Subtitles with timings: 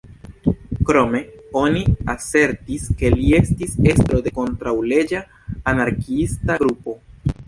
[0.89, 1.19] Krome,
[1.59, 5.21] oni asertis ke li estis estro de kontraŭleĝa
[5.73, 6.97] anarkiista grupo.